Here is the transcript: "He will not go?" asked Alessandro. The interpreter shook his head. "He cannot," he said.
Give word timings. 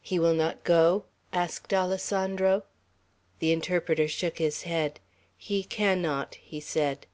"He 0.00 0.20
will 0.20 0.34
not 0.34 0.62
go?" 0.62 1.06
asked 1.32 1.74
Alessandro. 1.74 2.62
The 3.40 3.50
interpreter 3.50 4.06
shook 4.06 4.38
his 4.38 4.62
head. 4.62 5.00
"He 5.36 5.64
cannot," 5.64 6.36
he 6.36 6.60
said. 6.60 7.08